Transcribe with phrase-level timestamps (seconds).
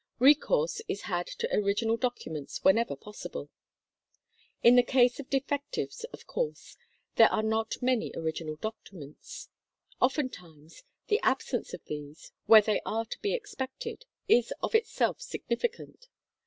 [0.17, 3.51] Recourse is had to original documents whenever possible.
[4.63, 6.75] In the case of defectives, of course,
[7.17, 9.49] there are not many original documents.
[10.01, 16.07] Oftentimes the absence of these, where they are to be expected, is of itself significant.